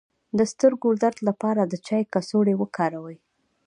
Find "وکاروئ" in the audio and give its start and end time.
2.57-3.17